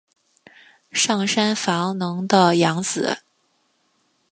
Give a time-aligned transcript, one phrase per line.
[0.91, 3.19] 上杉房能的养子。